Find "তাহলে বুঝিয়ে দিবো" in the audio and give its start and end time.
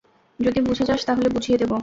1.05-1.75